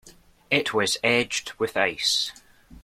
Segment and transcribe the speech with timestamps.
[0.49, 2.31] It was edged with ice.